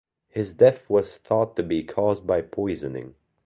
His 0.29 0.55
death 0.55 0.89
was 0.89 1.19
thought 1.19 1.55
to 1.57 1.61
be 1.61 1.83
caused 1.83 2.25
by 2.25 2.41
poisoning. 2.41 3.13